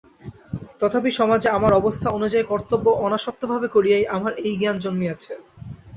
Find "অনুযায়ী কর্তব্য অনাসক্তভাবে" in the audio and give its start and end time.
2.09-3.67